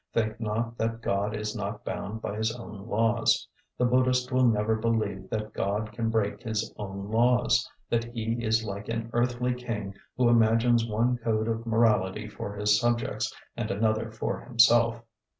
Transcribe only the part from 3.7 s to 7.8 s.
The Buddhist will never believe that God can break His own laws;